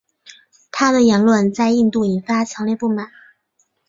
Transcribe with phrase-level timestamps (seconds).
[0.71, 3.11] 他的言论在印度引发强烈不满。